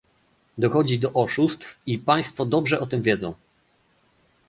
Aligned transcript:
Dochodzi 0.57 0.99
do 0.99 1.13
oszustw 1.13 1.79
i 1.85 1.97
Państwo 1.99 2.45
dobrze 2.45 2.79
o 2.79 2.87
tym 2.87 3.01
wiedzą 3.01 3.33